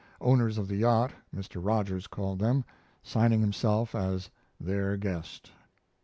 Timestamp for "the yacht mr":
0.67-1.63